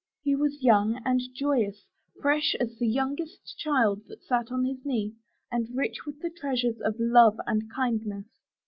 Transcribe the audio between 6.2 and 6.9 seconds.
the treasures